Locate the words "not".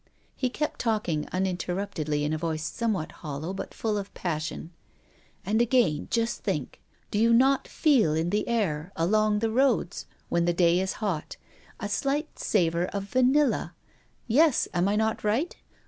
7.31-7.67, 14.95-15.23